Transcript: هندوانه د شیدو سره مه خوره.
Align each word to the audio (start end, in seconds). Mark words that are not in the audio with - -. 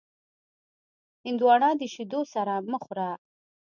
هندوانه 1.25 1.69
د 1.79 1.81
شیدو 1.93 2.21
سره 2.33 2.53
مه 2.69 2.77
خوره. 2.83 3.11